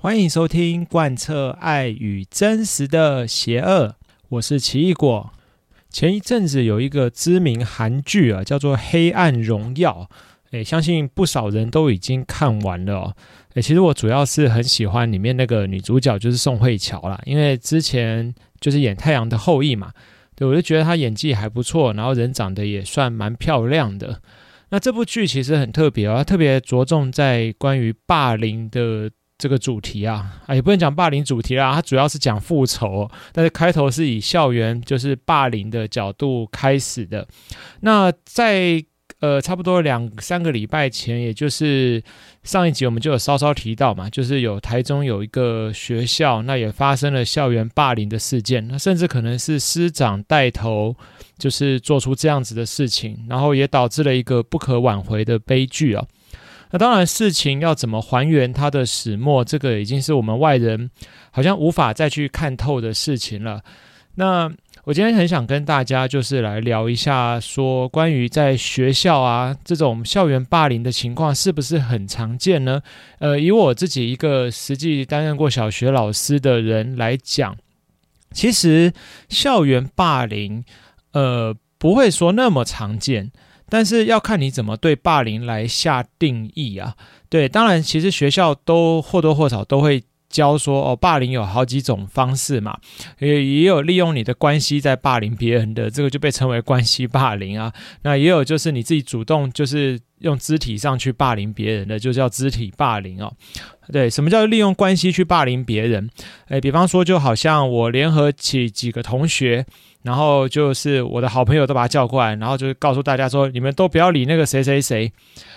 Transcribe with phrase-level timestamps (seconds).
[0.00, 3.96] 欢迎收听贯彻爱与真实的邪恶，
[4.28, 5.32] 我是奇异果。
[5.90, 10.08] 前一阵子有一个知名韩剧啊，叫做《黑暗荣耀》，
[10.52, 13.16] 诶，相信不少人都已经看完了哦。
[13.54, 19.90] 诶，其实我主要是很喜欢里面那个女主角，就是宋慧乔啦，因为之前就是演《太阳的后裔》嘛，
[20.36, 24.22] 对，我就觉得她演技还不错，然后人长得也算蛮漂亮的。
[24.68, 29.10] 那这部剧其实很特别哦，它特别着重在关于霸凌的。
[29.38, 37.26] 这个主题啊，啊也不能讲霸凌主题啦，它主要是讲复仇，但是开头是以校园就是霸凌的角度开始的。
[37.80, 38.84] 那在
[39.20, 42.02] 呃差不多两三个礼拜前，也就是
[42.42, 50.96] 上一集我们就有稍稍提到嘛，就是有台中有一个学校，那也发生了校园霸凌的事件，那甚至可能是师长带头，
[51.38, 56.04] 就是做出这样子的事情，然后也导致了一个不可挽回的悲剧啊。
[56.70, 60.90] 那当然，事情要怎么还原它的始末，这个已经是我们外人
[61.30, 63.62] 好像无法再去看透的事情了。
[64.16, 64.50] 那
[64.84, 72.82] 我今天很想跟大家就是来聊一下，说关于在学校啊这种校园霸凌的情况是不是很常见呢？
[73.18, 77.56] 呃，以我自己一个实际担任过小学老师的人来讲，
[78.32, 78.92] 其实
[79.28, 80.64] 校园霸凌，
[81.12, 83.30] 呃，不会说那么常见。
[83.68, 86.94] 但是要看你怎么对霸凌来下定义啊。
[87.28, 92.78] 对，当然，其实学校都或多或少都会教说，哦，霸凌有好几种方式嘛，
[93.18, 97.72] 也也有利用你的关系在霸凌别人的，这个就被称为关系霸凌啊。
[98.02, 103.32] 那也有就是你自己主动就是用肢体上去霸凌别人的，就叫肢体霸凌哦。
[103.92, 106.08] 对，什么叫利用关系去霸凌别人？
[106.48, 109.66] 诶，比方说，就好像我联合起几个同学。
[110.02, 115.12] 然后就是我的好朋友都把他叫过来，然后就是告诉大家说：“你们都不要理那个谁谁谁。”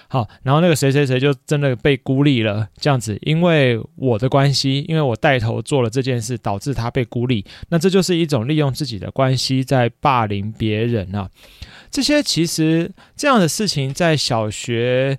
[0.09, 7.45] 好，然后那个谁谁谁就真的被孤立了，这样子，因为我的关系，因为我带头做了这件事，导致他被孤立。
[7.69, 11.29] 那这就是一种利用自己的关系在霸凌别人啊。
[11.89, 15.17] 这些其实这样的事情在小学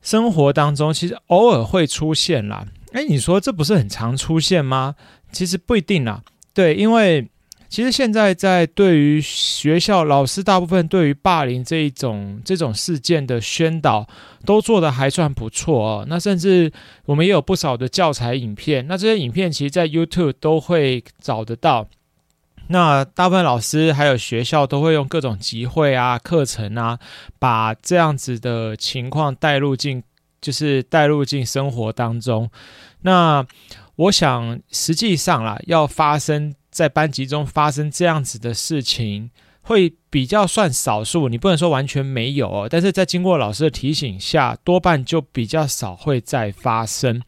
[0.00, 2.66] 生活当中其实偶尔会出现啦。
[2.92, 4.94] 哎，你说这不是很常出现吗？
[5.32, 6.22] 其实不一定啦。
[6.52, 7.26] 对，因为。
[7.74, 14.06] 其实现在在对于学校老师大部分对于霸凌这一种这种事件的宣导
[14.46, 16.06] 都做得还算不错哦。
[16.08, 16.72] 那甚至
[17.04, 21.88] 我们也有不少的教材影片，那这些影片其实在 YouTube 都会找得到。
[22.68, 27.00] 那大部分老师还有学校都会用各种集会啊、课程啊，
[27.40, 30.00] 把这样子的情况带入进，
[30.40, 32.48] 就是带入进生活当中。
[33.02, 33.44] 那
[33.96, 36.54] 我想实际上啦，要发生。
[36.74, 39.30] 在班级中发生这样子的事情，
[39.62, 42.66] 会比较算少数，你不能说完全没有哦。
[42.68, 47.22] 但是在经过老师的提醒下，多半就比较少会再发生。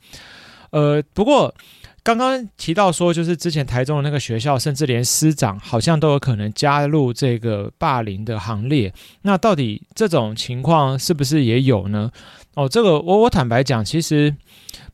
[0.71, 1.55] 呃，不过
[2.03, 8.93] 刚刚提到说，就是之前台中的那个学校，甚至连师长好像都有可能加入这个霸凌的行列。
[9.23, 12.11] 那到底这种情况是不是也有呢？
[12.55, 14.35] 哦，这个我我坦白讲，其实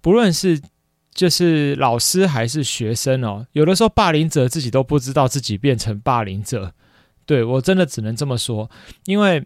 [0.02, 0.60] 不论是。
[1.14, 6.72] 就是老师还是学生哦，有的时候霸凌者自己都不知道自己变成霸凌者，
[7.26, 8.70] 对，我真的只能这么说，
[9.04, 9.44] 因为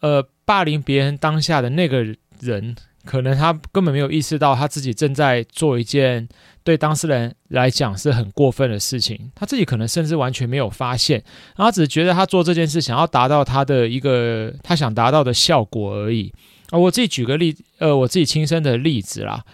[0.00, 2.04] 呃，霸凌别人当下的那个
[2.40, 6.28] 人，可能他根本没有意识到他自己正在做一件
[6.64, 11.22] 对当事人来讲是很过分的事情，他自己可能甚至完全没有发现，
[11.56, 16.32] 然后只觉得他做这件事想要达到他的一个他想达到的效果而已。
[16.70, 19.44] 啊，我自己举个例，呃，我自己亲身的例子啦。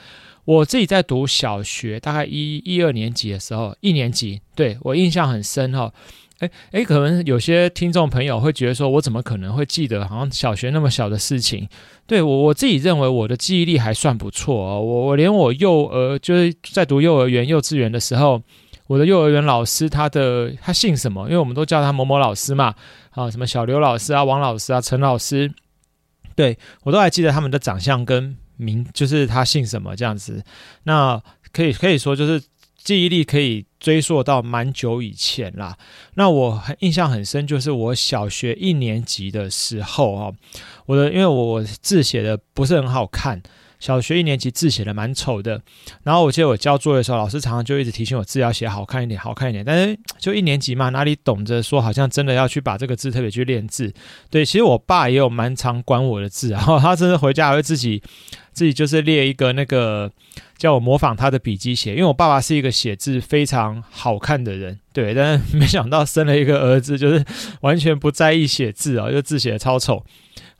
[0.44, 5.92] 我自己在读小学，大概一一二年级的时候，一年级，对，我印象很深哈。
[6.40, 11.68] 诶诶，可能有些听众朋友会觉得说，我怎么可能会记得好像小学那么小的事情？
[12.06, 14.80] 对，我我自己认为我的记忆力还算不错哦。
[14.82, 18.42] 我我连我幼儿就是在读幼儿园、幼稚园的时候，
[18.88, 21.26] 我的幼儿园老师他的他姓什么？
[21.26, 22.74] 因为我们都叫他某某老师嘛，
[23.10, 25.54] 啊，什么小刘老师啊、王老师啊、陈老师，
[26.34, 28.36] 对，我都还记得他们的长相跟。
[28.56, 30.44] 名就是他姓什么这样子，
[30.84, 31.22] 那
[31.52, 32.42] 可以可以说就是
[32.76, 35.76] 记忆力可以追溯到蛮久以前啦。
[36.14, 40.34] 那我很印象很深，就是我小学一年级的时候哦，
[40.86, 43.42] 我的因为我字写的不是很好看。
[43.84, 45.60] 小学一年级字写的蛮丑的，
[46.04, 49.62] 然后我记得我交作业的时候，老师常常就一直提醒我字要写好看一点，好看一点。
[49.62, 53.92] 但是 就一年级嘛，哪里懂得说好像真的要去把这个字特别去练字？
[54.30, 58.02] 对，其实我爸也有蛮常管我的字，然后他真的回家还会自己
[58.54, 60.10] 自己就是列一个那个
[60.56, 67.22] 叫我模仿他的笔记写，因为我爸爸是一个写字非常好看的人，对，但是没想到生了一个儿子，就是
[67.60, 70.02] 完全不在意写字啊，就字写的超丑。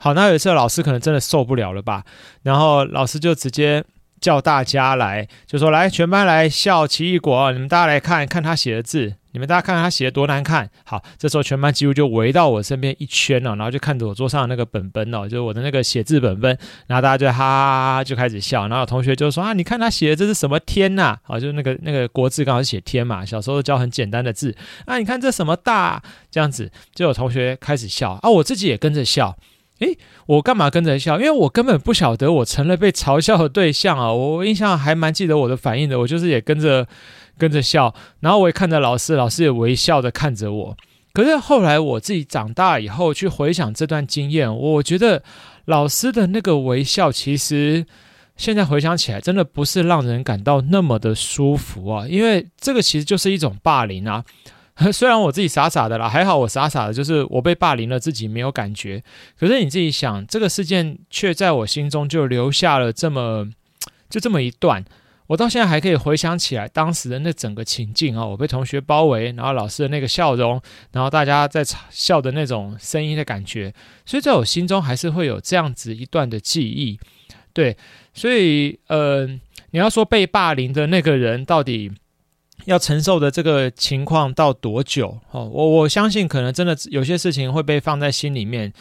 [0.05, 2.03] 好，那有一次老师可能真的受不了了吧，
[2.43, 3.83] 然后老师就直接
[4.21, 9.15] 叫大家来，就说来全班来笑奇异果，你们大家来看看他写的字。
[9.31, 10.69] 你们大家看看他写的多难看。
[10.83, 16.55] 好，这时候全班几乎就围到我身边一圈了，然后就看着我桌上的那个本本哦，就是我的那个写字本本，
[16.85, 21.17] 然后大家就哈哈哈就开始笑，然后有同学就说啊，你看他写的这是什么天呐？
[21.23, 24.55] 好，就是那个那个国字刚好写天嘛，小时候教很简单的字
[24.85, 29.35] 啊，你看这什么大这样子，就有同学开始笑啊，我自己也跟着笑。
[29.79, 31.17] 诶，我干嘛跟着笑？
[31.19, 34.07] 因为我根本不晓得我成了被嘲笑的对象啊！
[34.13, 36.87] 我印象还蛮记得我的反应的，我就是也跟着
[37.37, 40.77] 跟着笑，然后我也看着老师，老师也微笑的看着我。
[41.13, 45.23] 可是后来我自己长大以后去回想这段经验，我觉得
[45.65, 47.85] 老师的那个微笑，其实
[48.37, 52.07] 现在回想起来，真的不是让人感到那么的舒服啊！
[52.07, 54.23] 因为这个其实就是一种霸凌啊。
[54.91, 59.01] 虽然我自己傻傻的啦，还好我傻傻的，就是我被霸凌了，自己没有感觉。
[59.39, 63.49] 可是你自己想，这个事件却在我心中就留下了这么
[64.09, 64.83] 就这么一段，
[65.27, 70.61] 我到现在还可以回想起来当时的那整个情境啊，我被同学包围，然后老师的那个笑容，
[70.91, 73.73] 然后大家在嘲笑的那种声音的感觉，
[74.05, 76.99] 所以在我心中还是会有这样子一段的记忆。
[77.53, 77.77] 对，
[78.13, 79.25] 所以呃，
[79.71, 81.89] 你要说被霸凌的那个人到底
[82.65, 85.17] 要承受的这个情况到多久？
[85.31, 88.71] 哦，我我相信可能真的有些事情会被放在心里面，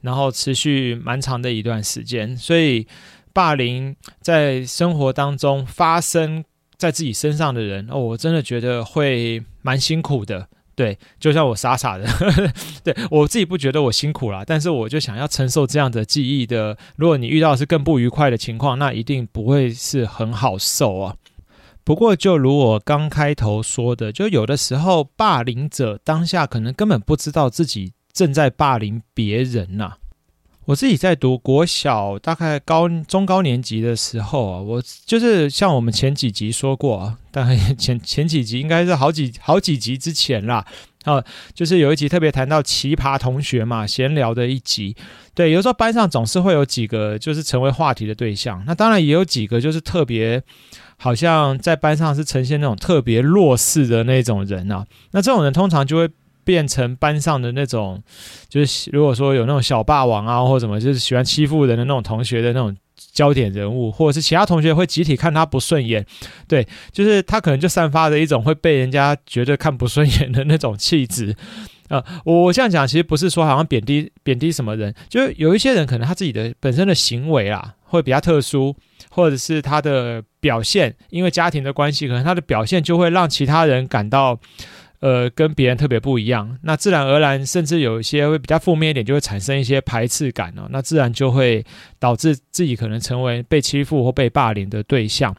[0.00, 2.36] 然后持续蛮长的一段时间。
[2.36, 2.86] 所以，
[3.32, 6.44] 霸凌在生活当中发生
[6.76, 10.48] 在自己身上的人，哦，我真的觉得会蛮辛苦的。
[10.74, 12.08] 对，就像我傻傻的，
[12.82, 16.76] 对，我自己不觉得我辛苦啦，但是我就想要承受这样的记忆的。
[16.96, 21.14] 如果你遇到是更不愉快的情况，那一定不会是很好受啊。
[21.84, 29.94] 不过，就如我刚开头说的，就有的时候，霸凌者当下可能根本不知道自己正在霸凌别人呐、
[30.66, 40.64] 我自己在读国小，大概高中高年级的时候啊，我就是像我们前几集说过啊，大概前前几集应该是好几好几集之前啦。
[41.02, 41.20] 啊，
[41.52, 44.94] 就是有一集特别谈到奇葩同学嘛，闲聊的一集。
[45.34, 50.40] 对，有时候班上总是会有几个就是成为话题的对象，那当然也有几个就是特别。
[51.02, 56.08] 好像在班上是呈现那种特别弱势的那种人啊，那这种人通常就会
[56.44, 58.00] 变成班上的那种，
[58.48, 66.06] 就是如果说有那种小霸王啊，或者什么，就是喜欢欺负人的那种同学的那种焦点人物，或者是其他同学会集体看他不顺眼，
[66.46, 71.34] 对，就是他可能就散发着一种会被人家觉得看不顺眼的那种气质。
[71.88, 78.74] 啊，我我这样讲其实不是说好像贬低贬低什么人，就是有一些人可能他自己的本身的行为啊会比较特殊，
[79.12, 84.40] 或者是他的表现，因为家庭的关系，可能他的表现就会让其他人感到，
[85.00, 86.58] 呃，跟别人特别不一样。
[86.62, 90.66] 那自然而然，甚至有一些会比较负面一点，就会产生一些排斥感哦。
[90.70, 91.64] 那自然就会
[91.98, 95.34] 导致自己可能成为被欺负或被霸凌的对象。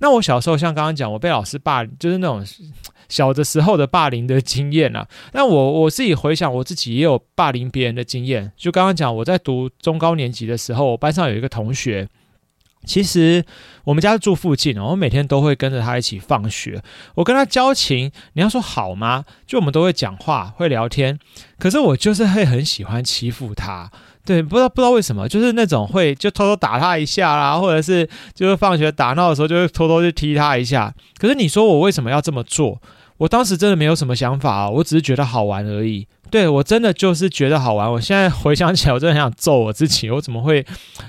[0.00, 2.44] 那我小时候像刚刚讲，我被老师霸，就是那种。
[3.08, 8.50] 小的时候的霸凌的经验啊，那我我自己回想，我自己也有霸凌别人的经验。
[8.56, 12.08] 就刚刚讲，我在读中高年级的时候，我班上有一个同学，
[12.86, 13.44] 其实
[13.84, 16.82] 我们家住附近，我每天都会跟着他一起放学。
[17.16, 19.24] 我跟他交情，你要说好吗？
[19.46, 21.18] 就我们都会讲话，会聊天，
[21.58, 23.90] 可是我就是会很喜欢欺负他。
[24.24, 30.94] 对，不知道不知道为什么，就是那种会就偷偷打他一下啦，或者是就是放学打闹的时候，就会偷偷去踢他一下。
[31.18, 32.80] 可是你说我为什么要这么做？
[33.18, 36.06] 我当时真的没有什么想法，我只是觉得好玩而已。
[36.30, 37.90] 对，我真的就是觉得好玩。
[37.90, 40.64] 我现在回想起来，我真的很想揍我自己，我怎么会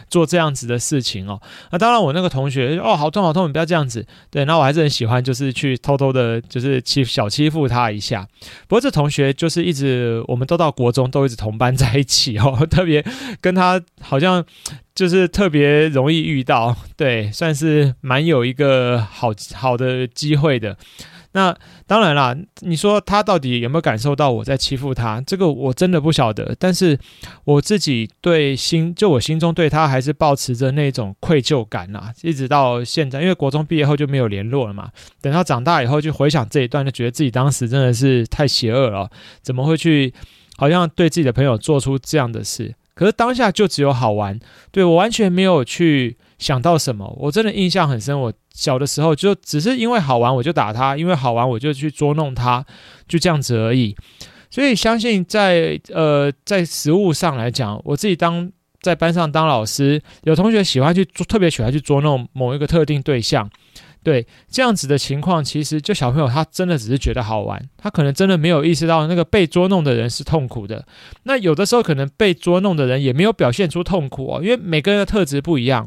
[0.09, 1.41] 做这样子的事情哦？
[1.71, 4.05] 那当然，我那个同学哦，好痛好痛，你不要这样子。
[4.29, 8.27] 对，那我还是很喜欢，就是去偷偷的，就是欺小欺负他一下。
[8.67, 13.03] 不过这同学就是一直，我们都到国中都一直同班在一起哦， 特别
[13.41, 14.45] 跟他好像
[14.93, 20.77] 就是特别容易遇到，对，算是蛮有一个好好的机会的。
[21.37, 25.21] 那当然啦，你说他到底有没有感受到我在欺负他？
[25.21, 26.55] 这个我真的不晓得。
[26.57, 26.97] 但是
[27.43, 33.21] 我自己对心，就我心中对他还是抱持着那种愧疚感呐，一直到现在。
[33.21, 34.89] 因为国中毕业后就没有联络了嘛。
[35.21, 39.07] 等到长大以后，就回想这一段，就觉得自己当时真的是太邪恶了，
[39.43, 40.11] 怎么会去
[40.57, 42.73] 好像对自己的朋友做出这样的事？
[42.95, 44.39] 可是当下就只有好玩，
[44.71, 47.13] 对，我完全没有去想到什么。
[47.19, 48.33] 我真的印象很深，我。
[48.57, 52.65] 小的时候就只是因为好玩我就打他，因为好玩我就去捉弄他，
[53.07, 53.95] 就这样子而已。
[54.49, 58.51] 所以相信在呃在实物上来讲，我自己当
[58.81, 63.47] 在班上当老师，有同学喜欢去捉，特别喜欢去捉弄某一个特定对象，
[64.07, 70.85] 对，这样子的情况，其实就小朋友他真的只是觉得好玩，他可能真的没有意识到那个被捉弄的人是痛苦的。
[71.23, 75.85] 那有的时候可能被捉弄的人也没有表现出痛苦哦，因为每个人的特质不一样。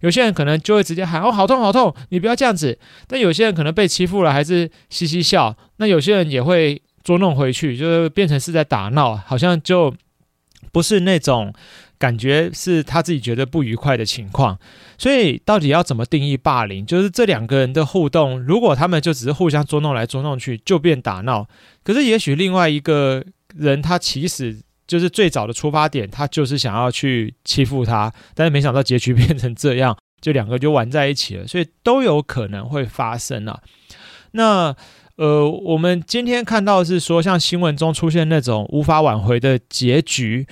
[0.00, 2.78] 有些人可能就会直接喊哦，好痛好痛，你不要这样子。
[3.06, 5.56] 但有些人可能被欺负了还是嘻嘻笑。
[5.78, 9.94] 那有些人也会捉弄回去，就是变成是在打闹，好像就
[10.72, 11.50] 不是那种。
[12.02, 14.58] 感觉是他自己觉得不愉快的情况，
[14.98, 16.84] 所以到底要怎么定义霸凌？
[16.84, 21.46] 就是这两个人的互动，如果他们就只是互相捉弄来捉弄去，就变打闹。
[21.84, 33.60] 可是也许另外一个人，他其实就是最早的出发点，他就是想要去欺负他，但是没想到结局变成这样，就两个就玩在一起了，所以都有可能会发生啊。
[34.32, 34.74] 那
[35.14, 40.48] 呃，我们今天看到是说，像新闻中出现那种无法挽回的结局。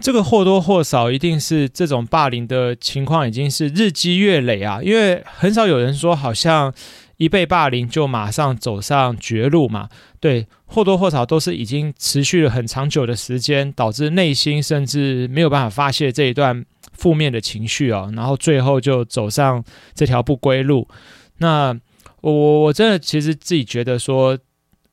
[0.00, 6.72] 这个或多或少一定是这种霸凌的情况已经是日积月累啊，因为很少有人说好像
[7.16, 9.88] 一被霸凌就马上走上绝路嘛。
[10.20, 19.62] 对，或多或少都是已经持续了很长久的时间，导致内心甚至没有办法发泄这一段负面的情绪啊，然后最后就走上
[19.94, 20.86] 这条不归路。
[21.38, 21.76] 那
[22.20, 24.38] 我我真的其实自己觉得说。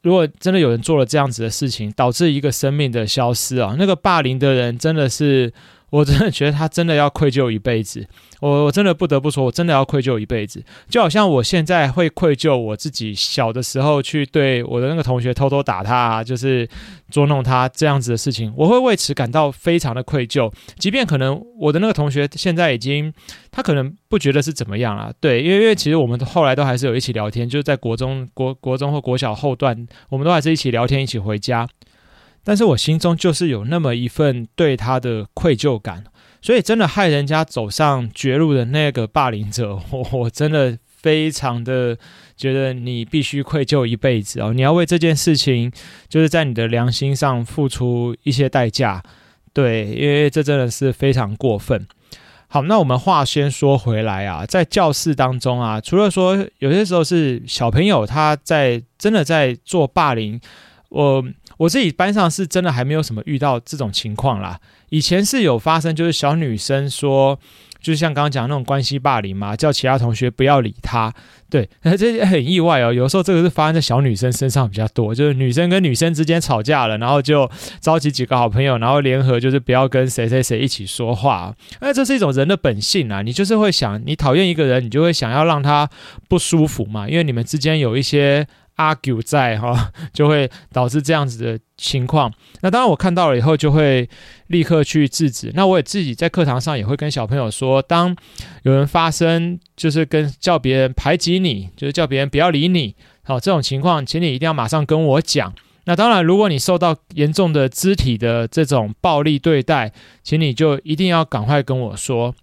[0.06, 5.52] 如果真的有人做了这样子的事情，导致一个生命的消失啊，那个霸凌的人真的是。
[5.92, 8.06] 我真的觉得他真的要愧疚一辈子，
[8.42, 16.68] 我我真的不得不说，我真的要愧疚一辈子，就好像我现在会愧疚我自己小的时候去对我的那个同学偷偷打他啊，就是
[17.10, 20.52] 捉弄他这样子的事情，我会为此感到非常的愧疚。
[20.78, 23.14] 即便可能我的那个同学现在已经，
[23.52, 31.68] 他可能不觉得是怎么样啊，对，因为因为其实我们后来都还是有一起聊天，就是在国中国国中或国小后段，我们都还是一起聊天，一起回家。
[32.46, 36.06] 但是我心中就是有那么一份对他的愧疚感，
[36.42, 41.98] 所以真的害人家走上绝路的那个霸凌者， 我我真的非常的
[42.38, 45.72] 觉得你必须愧疚一辈子哦，你要为这件事情
[46.08, 49.02] 就是在你的良心上付出一些代价，
[49.52, 51.88] 对，因为这真的是非常过分。
[52.48, 60.40] 好，那我们话先说回来啊，在教室当中啊，除了说有些时候是小朋友他在真的在做霸凌，
[60.96, 61.26] 我。
[61.58, 64.60] 我自己班上是真的还没有什么遇到这种情况啦。
[64.90, 67.40] 以前是有发生，就是小女生说，
[67.80, 71.14] 就是像刚刚讲的那种关系霸凌嘛，叫其他同学不要理她。
[71.50, 72.92] 对， 这很意外哦。
[72.92, 77.50] 有时候这个是发生在小女生身上比较多，就是女生跟女生之间吵架了，然后就
[77.80, 81.56] 召集几个好朋友，然后联合就是不要跟谁谁谁一起说话。
[81.80, 85.90] 那这是一种人的本性啊，你就是会想，你讨厌一个人，你就会想要让他
[86.28, 88.46] 不舒服嘛，因为你们之间有一些。
[88.78, 92.32] Argue 在哈， 就会导致这样子的情况。
[92.62, 94.10] 那当然，我看到了以后就会
[94.48, 95.52] 立刻去制止。
[95.54, 98.16] 那我也自己在课堂上也会跟小朋友说，当
[98.64, 105.54] 有人发生就是跟叫别人排挤你，就是叫别人不要理你，好，这种情况，请你一定要马上跟我讲。
[105.86, 112.34] 那当然，如果你受到严重的肢体的这种暴力对待，请你就一定要赶快跟我说。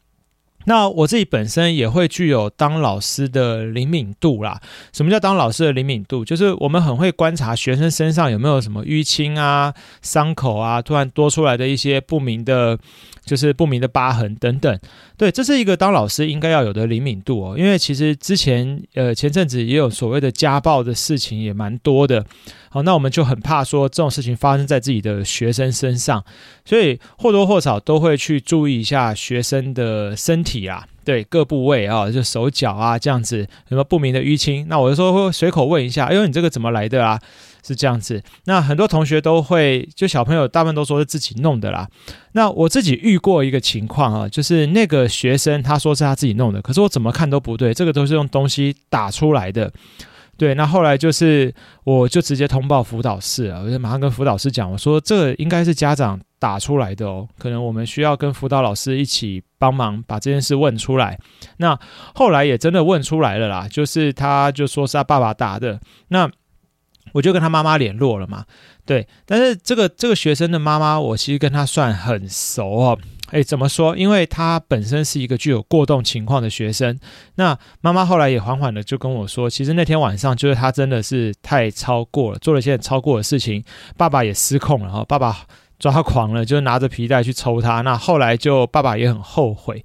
[0.64, 4.60] 那我自己本身也会具有当老师的灵敏度啦。
[4.92, 6.24] 什么叫当老师的灵敏度？
[6.24, 12.78] 就是我们很会观察学生身上有没有什么淤青啊、伤口啊，突然多出来的一些不明的。
[13.24, 14.78] 就是不明的疤痕等等，
[15.16, 17.56] 对，这是一个当老师应该要有的灵敏度哦。
[17.56, 22.24] 因为其实之前呃前阵子也有所谓的家暴的事情也蛮多的，
[22.68, 26.24] 好，那我们就很怕说这种事情发生在自己的学生身上，
[26.64, 37.20] 所以或多或少都会去注意一下学生的身体啊，对，各部位啊，就手脚啊这样子什么不明的淤青，那我就说会随口问一下，哎呦，你这个怎么来的啊？
[37.62, 41.88] 是这样子，那很多同学都会，就小朋友大部分都说是自己弄的啦。
[42.32, 49.72] 那我自己遇过一个情况啊，就是那个学生他说是他自己弄的，可是我怎么看都不对，这个都是用东西打出来的。
[50.38, 51.54] 对，那后来就是
[51.84, 61.16] 我就直接通报辅导室啊，我就马上跟辅导室讲，我说这个应该是家长打出来的哦，可能我们需要跟辅导老师一起帮忙把这件事问出来。
[61.58, 61.78] 那
[62.14, 65.78] 后来也真的问出来了啦，就是他就说是他爸爸打的。
[66.08, 66.28] 那
[67.12, 68.44] 我就跟他妈妈联络了嘛，
[68.84, 72.98] 对，但是这个这个学生的妈妈，我其实跟他算很熟哦。
[73.30, 73.96] 诶，怎么说？
[73.96, 77.00] 因为他本身是一个具有过动情况的学生，
[77.36, 83.64] 那妈妈后来也缓缓的就跟我说，其实那天晚上就是他真的是太超过了，做了些超过的事情，
[83.96, 85.46] 爸爸也失控了哈，爸爸
[85.78, 89.82] 抓狂了，就拿着皮带去抽他，那后来就爸爸也很后悔，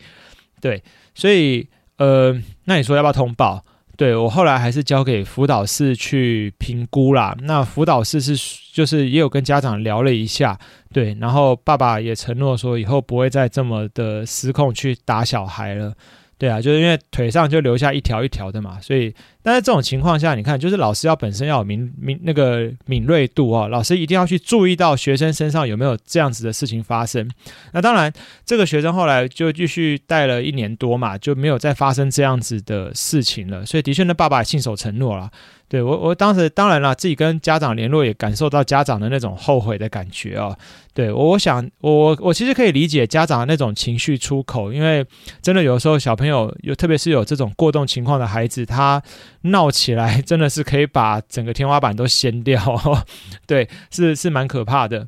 [0.59, 0.83] 对，
[1.15, 3.63] 所以呃，那你说要不要通报？
[3.97, 7.35] 对，我后来还是交给辅导室去评估啦。
[7.41, 8.37] 那辅导室是
[8.71, 10.57] 就是也有跟家长聊了一下，
[10.93, 15.91] 对，然后爸爸也承诺说以后不会再这么的失控去打小孩了。
[16.37, 19.11] 对啊，就是因为腿上就留下一条一条的嘛，所以，
[19.43, 27.29] 但是这种情况下，你看，就是老师要本身要有敏敏那个敏锐度哦，老师一定要去注意到学生身上有没有这样子的事情发生。
[27.71, 28.11] 那当然，
[28.45, 33.65] 这个学生后来就继续带了一年多嘛，就没有再发生这样子的事情了。
[33.65, 35.31] 所以，的确，那爸爸也信守承诺了。
[35.69, 40.57] 对我，我当时当然了，自己跟家长联络，也感受到家长的那种后悔的感觉哦。
[40.93, 45.05] 对我，我想，我我其实可以理解家长的那种情绪出口，因为
[45.41, 49.01] 真的有时候小朋友有，特别是有这种过动情况的孩子，他
[49.41, 52.61] 闹起来真的是可以把整个天花板都掀掉，
[53.47, 55.07] 对，是是蛮可怕的。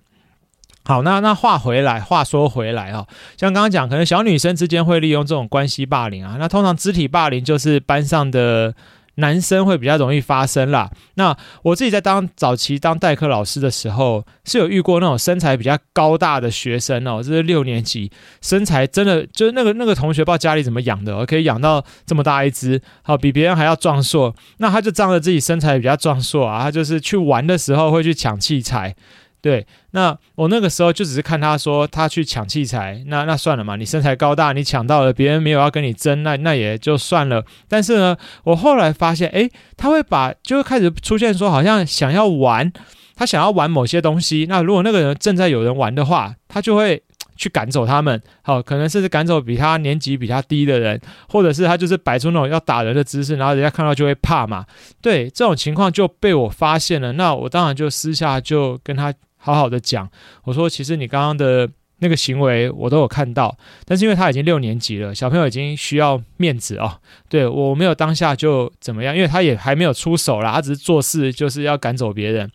[0.85, 3.05] 好，那那话回来，话说回来啊，
[3.37, 8.73] 像刚刚讲，可能小女生之间会利用这种关系霸凌啊，那通常肢体霸凌就是班上的。
[9.19, 10.89] 男生会比较容易发生啦。
[11.15, 18.11] 那我自己在当早期当代课老师的时候，是有遇过那种身材比较高大的学生哦，这是六年级，
[18.41, 24.35] 身材真的就是那个那个同学不知道家里怎么养的，可以养到这么大一只，好比别人还要壮硕。
[24.57, 28.95] 那他就仗着自己身材比较壮硕啊，他就是去玩的时候会去抢器材。
[29.41, 37.45] 对，那我那个时候就只是看他说他去抢器材，那那算了嘛，你身材高大，你抢到了，别人没有要跟你争，那那也就算了。
[37.69, 42.69] 但是呢，我后来发现，诶，他会把就会开始出现说，好像想要玩，
[43.15, 44.45] 他想要玩某些东西。
[44.49, 47.01] 那如果那个人正在有人玩的话，他就会
[47.37, 48.21] 去赶走他们。
[48.41, 54.65] 好，可能甚至赶走比他年级比他低的人，或者是他就是摆出那种要打人的姿势，然后人家看到就会怕嘛。
[55.01, 57.13] 对，这种情况就被我发现了。
[57.13, 59.13] 那我当然就私下就跟他。
[59.41, 60.07] 好好的讲，
[60.43, 61.67] 我说其实你刚刚的
[62.01, 66.99] 那个行为我都有看到，但是因为他已经六年级了，小朋友已经需要面子哦。
[67.27, 72.49] 对，我没有当下就怎么样，因为他也还没有出手啦，他只是做事就是要赶走别人。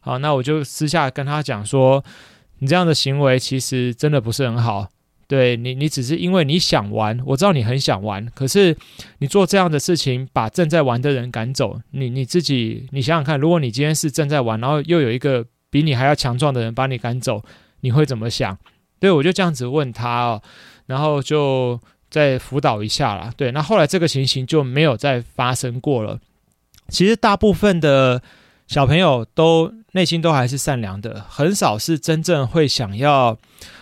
[0.00, 2.02] 好，那我就私下跟他讲说，
[2.60, 4.88] 你这样的行为其实真的不是很好。
[5.26, 8.76] 对你，你只是因为你想玩，我知道你很想玩，可是
[9.18, 15.44] 你做这样的事情，把正在玩的人赶走，你你自己，你想想看，如果你今天是正在玩，然后又有一个。
[15.70, 17.42] 比你还要强壮的人把你赶走，
[17.80, 18.56] 你会怎么想？
[19.00, 20.42] 对，我就这样子问他哦，
[20.86, 23.32] 然后就再辅导一下啦。
[23.36, 26.18] 对，那后来这个情形就没有再发生过了。
[26.88, 28.22] 其实大部分的
[28.66, 33.38] 小朋友都内心都还是善良的，很少是真正会想要。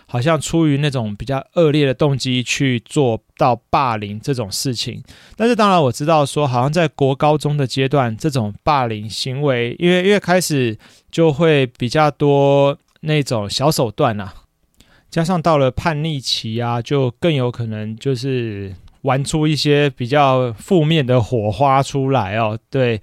[0.07, 5.03] 好像出于那种比较恶劣的动机去做到霸凌这种事情，
[5.37, 10.79] 但是当然我知道说，好像在国高中的阶段，这种霸凌行为，因为因为开始
[11.11, 14.33] 就会比较多那种小手段啊，
[15.11, 23.01] 加上到了叛逆期啊，就更有可能就是玩出一些比较负面的火花出来哦，对。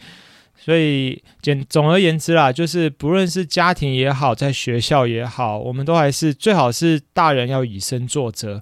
[0.63, 8.62] 所以简总而言之啦，就是不论是家庭也好，在学校也好，我们都还是最好是大人要以身作则。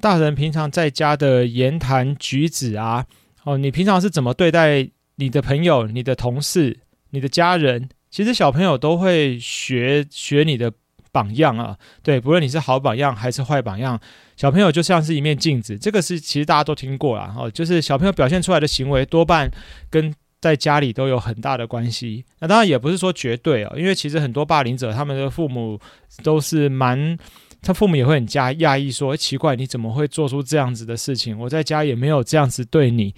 [0.00, 3.06] 大人平常在家的言谈举止啊，
[3.42, 6.78] 哦，你平常是怎么对待你的朋友、你的同事、
[7.10, 7.88] 你的家人？
[8.08, 10.72] 其实小朋友都会学学你的
[11.10, 11.76] 榜样啊。
[12.04, 13.98] 对，不论你是好榜样还是坏榜样，
[14.36, 15.76] 小朋友就像是一面镜子。
[15.76, 19.50] 这个是其实大家都听过啦，哦，就是小朋友表现出来的行为多半
[19.90, 25.80] 跟在家里都有很大的关系，那当然也不是说绝对哦，因为其实很多霸凌者他们的父母
[26.22, 27.18] 都是蛮，
[27.62, 31.36] 他父母也会很加讶异说，奇怪你怎么会做出这样子的事情？
[31.38, 33.14] 我在家也没有这样子对你，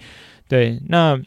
[0.47, 1.19] 对，那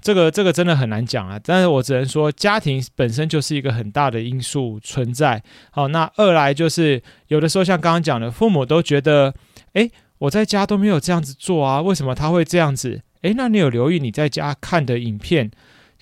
[0.00, 1.38] 这个这个真的很难讲啊。
[1.44, 5.42] 但是我只能说，家庭本身就是一个很大的因素存在。
[5.72, 9.34] 好，那二来就是有的时候像刚刚讲的，父母都觉得，
[9.74, 13.02] 诶，我在家都没有这样子做啊，为什么他会这样子？
[13.22, 15.50] 诶，那你有留意你在家看的影片，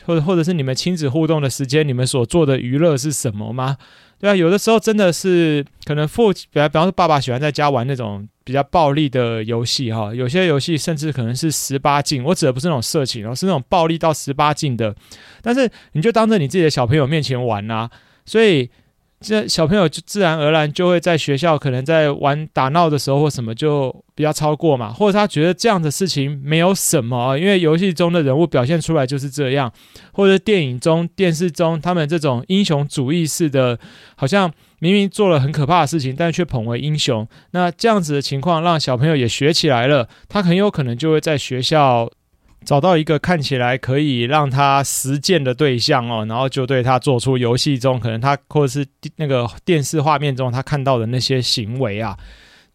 [0.04, 3.76] 或者或者是你们亲子互动的时间，你们所做的娱乐是什么吗？
[4.20, 14.94] 对啊，有的时候真的是可能父，比方比方说爸爸喜欢在家玩那种比较暴力的游戏哈，有些游戏甚至可能是十八禁，我指的不是那种色情哦，是那种暴力到十八禁的，
[15.42, 17.90] 但是你就当着你自己的小朋友面前玩啊，
[18.24, 18.70] 所以。
[19.20, 29.72] 这小朋友就自然而然就会在学校，可能在玩打闹的时候或什么就比较超过嘛，或者他觉得这样的事情没有什么，因为游戏中的人物表现出来就是这样，
[30.12, 33.78] 或者电影中、电视中他们这种英雄主义式的，
[34.14, 42.08] 好像明明做了很可怕的事情，但却捧为英雄，那这样子的情况让小朋友也学起来了，他很有可能就会在学校。
[42.68, 52.14] 找到一个看起来可以让他实践的对象哦，然后就对他做出游戏中可能他或者是那个电视画面中他看到的那些行为啊，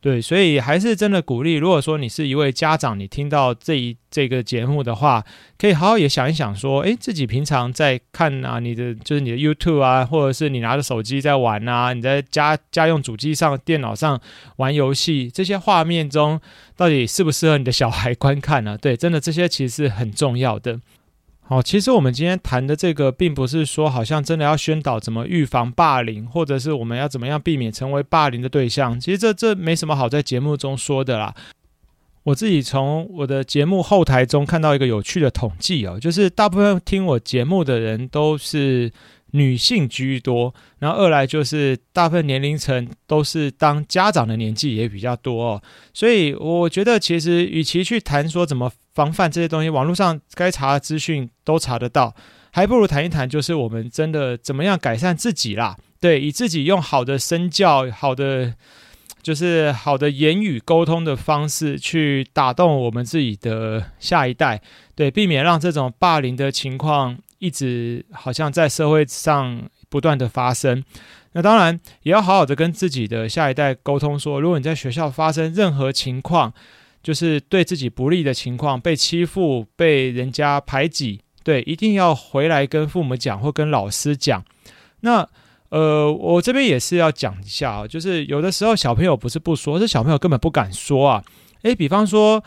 [0.03, 1.53] 对，所以还是真的鼓励。
[1.53, 5.23] 如果说你是一位家长，你听到这一这个节目的话，
[5.57, 14.19] 可以好好也想一想，说，诶，自己平常在看啊，你的就是你的 YouTube 啊，或者是你拿着手机在玩啊，你在家家用主机上、电脑上
[14.57, 16.37] 玩游戏，这些画面中
[16.75, 18.77] 到底适不适合你的小孩观看呢？
[18.77, 20.81] 对，真的这些其实是很重要的。
[21.45, 28.97] 好，其实我们今天谈的这个，并不是说好像真的要宣导怎么预防霸凌，或者是我们要怎么样避免成为霸凌的对象。
[28.99, 31.35] 其实这这没什么好在节目中说的啦。
[32.23, 38.89] 我自己从我的节目后台中看到一个有趣的统计哦，就是大部分听我节目的人都是
[39.33, 48.71] 女性居多，然后二来就是大部分年龄层都是当家长的年纪也比较多哦，所以我觉得其实与其去谈说怎么。
[48.93, 52.13] 防范这些东西，网络上该查的资讯都查得到，
[52.51, 55.75] 还不如谈一谈，就是我们真的怎么样改善自己啦？
[55.99, 58.53] 对，以自己用好的身教、好的
[59.23, 64.61] 就是好的言语沟通的方式去打动我们自己的下一代，
[64.93, 70.81] 对，避免让这种霸凌的情况一直好像在社会上不断的发生。
[71.33, 76.53] 那当然也要好好的跟自己的下一代沟通说，如果你在学校发生任何情况，
[77.01, 84.41] 就是对自己不利的情况，被欺负、被人家排挤，对，一定要回来跟父母讲或跟老师讲。
[85.01, 85.27] 那
[85.67, 91.23] 呃，我这边也是要讲一下啊，就是有的时候小朋友不是不说，是小朋友根本不敢说啊。
[91.63, 92.43] 诶，比方说，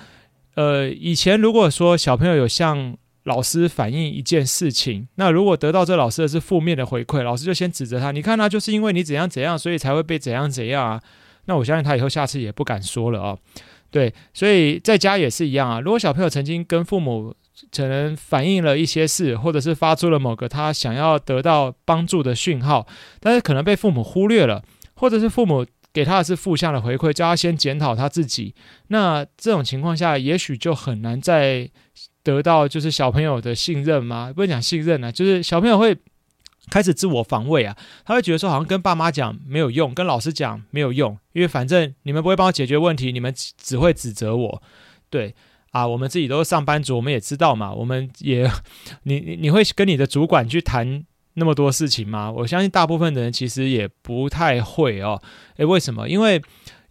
[0.55, 11.03] 呃，以前如果说小朋友有像老师反映一件事情，那如果得到这老师的是负面的回馈，老师就先指责他，你看他就是因为你怎样怎样，所以才会被怎样怎样啊。
[11.47, 13.37] 那我相信他以后下次也不敢说了啊。
[13.91, 15.81] 对，所以在家也是一样啊。
[15.81, 17.35] 如果小朋友曾经跟父母
[17.75, 22.87] 可能反映了一些事，或者是发出了某个他想要得到帮助的讯号，
[23.21, 24.63] 但是可能被父母忽略了，
[24.95, 28.55] 或者是父母给他的是负向的回馈，叫他先检讨他自己，
[28.89, 31.71] 那这种情况下，也许就很难再
[32.27, 34.33] 得到就是小朋友的信任吗？
[34.35, 35.97] 不能讲信任啊，就是小朋友会。
[36.69, 44.63] 开始自我防卫啊，他会觉得说好像跟爸妈讲没有用，跟老师讲没有用，因为反正你们不会帮我解决问题，你们只会指责我。
[45.09, 45.33] 对
[45.71, 48.51] 啊，我们自己都是上班族，我们也知道嘛，我们也
[49.05, 52.33] 你你你会跟你的主管去谈那么多事情吗？
[52.33, 55.23] 我相信大部分的人其实也不太会哦。
[55.59, 56.09] 诶，为什么？
[56.09, 56.43] 因为。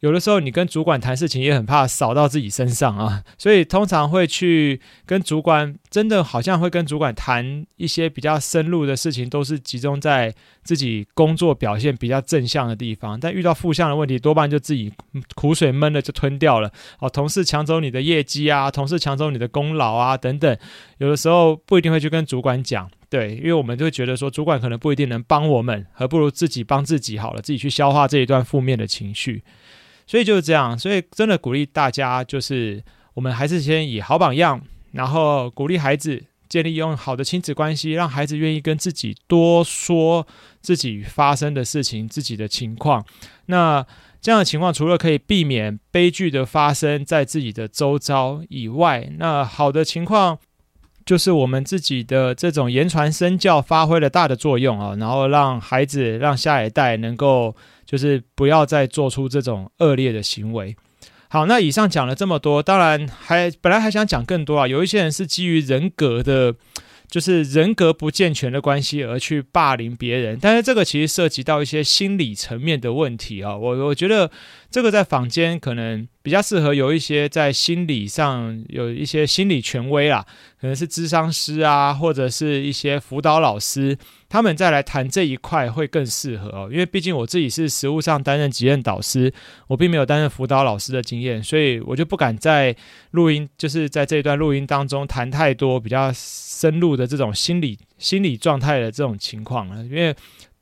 [0.06, 13.20] 有的时候，你跟主管谈事情也很怕扫到自己身上啊，所以通常会去跟主管，真的好像会跟主管谈一些比较深入的事情，都是集中在自己工作表现比较正向的地方。
[13.20, 14.94] 但遇到负向的问题，多半就自己
[15.34, 16.72] 苦水闷了就吞掉了。
[17.00, 20.56] 哦，同事抢走你的业绩啊，同事抢走你的功劳啊，等等。
[21.00, 29.42] 有的时候不一定会去跟主管讲，对，因为我们就会觉得说，主管可能不一定能帮我们，还不如自己帮自己好了，自己去消化这一段负面的情绪。
[30.08, 40.26] 所以就是这样，所以真的鼓励大家，就是我们还是先以好榜样，然后鼓励孩子建立用好的亲子关系，让孩子愿意跟自己多说
[40.62, 43.04] 自己发生的事情、自己的情况。
[43.48, 43.86] 那
[44.22, 50.40] 这样的情况，除了可以避免悲剧的发生在自己的周遭以外，那好的情况
[51.06, 57.56] 就是我们自己的这种言传身教发挥了大的作用啊，然后让孩子、让下一代能够。
[57.88, 60.76] 就是不要再做出这种恶劣的行为。
[61.28, 64.68] 好，那以上讲了这么多，当然还本来还想讲更多啊。
[64.68, 66.56] 有一些人是基于人格的，
[67.08, 73.56] 就是人格不健全的关系而去霸凌别人，但是这个其实涉及到一些心理层面的问题啊。
[73.56, 74.32] 我我觉得
[74.76, 80.26] 这个在坊间可能比较适合有一些在心理上有一些心理权威啦，
[80.60, 83.98] 可能是咨商师啊，或者是一些辅导老师。
[84.28, 89.34] 他们再来谈这一块会更适合，因为毕竟我自己是实务上担任级任导师，
[89.68, 92.76] 我并没有担任辅导老师的经验，所以我就不敢在
[93.12, 100.14] 录音，就是在这一段录音当中谈太多比较深入的这种心理心理状态的这种情况了，因为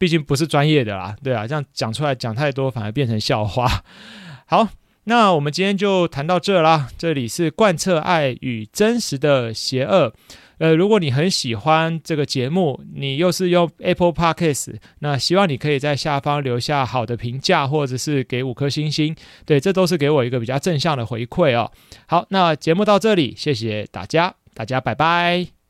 [0.03, 3.65] 毕竟不是专业的啦，对啊，这样讲出来讲太多反而变成笑话。
[4.47, 4.67] 好，
[5.05, 10.11] 那我们今天就谈到这啦，这里是贯彻爱与真实的邪恶。
[10.57, 21.71] 呃，如果你很喜欢这个节目，你又是用 Apple Podcast，那希望你可以在下方留下好的评价，或者是给五颗星星，对，这都是给我一个比较正向的回馈哦。
[22.07, 25.62] 好，那节目到这里，谢谢大家，大家拜拜。